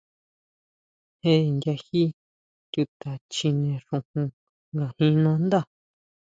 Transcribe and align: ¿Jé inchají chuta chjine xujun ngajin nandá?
¿Jé 1.21 1.33
inchají 1.49 2.01
chuta 2.71 3.11
chjine 3.31 3.73
xujun 3.87 4.27
ngajin 4.75 5.15
nandá? 5.23 5.59